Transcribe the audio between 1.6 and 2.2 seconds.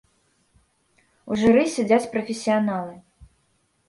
сядзяць